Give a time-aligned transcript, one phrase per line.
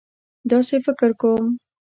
[0.51, 1.45] داسې فکر کوم.